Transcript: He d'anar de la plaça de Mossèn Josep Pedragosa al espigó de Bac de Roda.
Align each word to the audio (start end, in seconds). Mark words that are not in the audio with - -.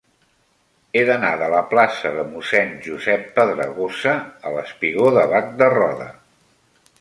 He 0.93 1.01
d'anar 1.09 1.33
de 1.41 1.49
la 1.53 1.59
plaça 1.73 2.13
de 2.15 2.23
Mossèn 2.29 2.73
Josep 2.87 3.27
Pedragosa 3.35 4.15
al 4.51 4.59
espigó 4.63 5.13
de 5.19 5.27
Bac 5.35 5.53
de 5.61 5.69
Roda. 5.77 6.11